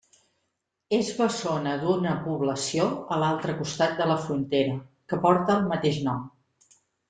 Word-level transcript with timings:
Es 0.97 1.11
bessona 1.17 1.73
d'una 1.83 2.15
població 2.23 2.89
a 3.17 3.21
l'altre 3.25 3.57
costat 3.61 3.95
de 4.03 4.11
la 4.15 4.19
frontera, 4.27 4.77
que 5.13 5.23
porta 5.29 5.61
el 5.61 5.73
mateix 5.75 6.05
nom. 6.11 6.29